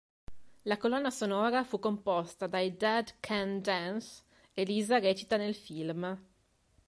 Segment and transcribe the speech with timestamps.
[0.63, 6.19] La colonna sonora fu composta dai Dead Can Dance e Lisa recita nel film.